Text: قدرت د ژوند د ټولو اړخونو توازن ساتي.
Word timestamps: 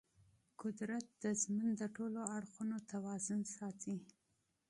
قدرت 0.61 1.05
د 1.23 1.25
ژوند 1.41 1.71
د 1.77 1.83
ټولو 1.95 2.21
اړخونو 2.37 2.77
توازن 2.91 3.41
ساتي. 3.55 3.97